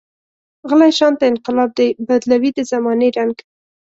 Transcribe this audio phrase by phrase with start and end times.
[0.69, 3.35] غلی شانته انقلاب دی، بدلوي د زمانې رنګ.